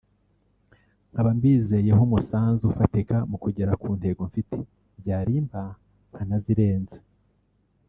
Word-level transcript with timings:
nkaba 1.11 1.29
mbizeyeho 1.37 2.01
umusanzu 2.07 2.63
ufatika 2.71 3.15
mu 3.29 3.37
kugera 3.43 3.71
ku 3.81 3.89
ntego 3.97 4.21
mfite 4.29 4.55
byarimba 4.99 5.61
nkanazirenza” 6.09 6.99